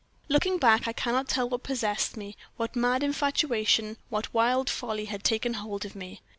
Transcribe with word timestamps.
"Looking 0.29 0.57
back, 0.57 0.87
I 0.87 0.93
cannot 0.93 1.27
tell 1.29 1.47
what 1.47 1.61
possessed 1.61 2.17
me 2.17 2.35
what 2.57 2.75
mad 2.75 3.03
infatuation, 3.03 3.97
what 4.09 4.33
wild 4.33 4.67
folly 4.67 5.05
had 5.05 5.23
taken 5.23 5.53
hold 5.53 5.85
of 5.85 5.95
me. 5.95 6.21